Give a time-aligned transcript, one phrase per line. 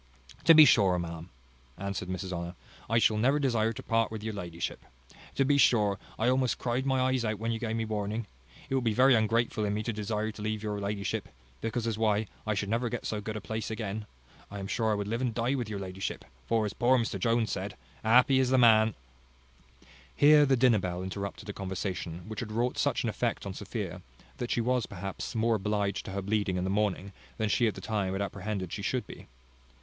[0.45, 1.29] "To be sure, ma'am,"
[1.77, 2.55] answered Mrs Honour,
[2.89, 4.83] "I shall never desire to part with your ladyship.
[5.35, 8.25] To be sure, I almost cried my eyes out when you gave me warning.
[8.67, 11.29] It would be very ungrateful in me to desire to leave your ladyship;
[11.61, 14.07] because as why, I should never get so good a place again.
[14.49, 17.19] I am sure I would live and die with your ladyship; for, as poor Mr
[17.19, 18.95] Jones said, happy is the man"
[20.15, 24.01] Here the dinner bell interrupted a conversation which had wrought such an effect on Sophia,
[24.37, 27.75] that she was, perhaps, more obliged to her bleeding in the morning, than she, at
[27.75, 29.27] the time, had apprehended she should be.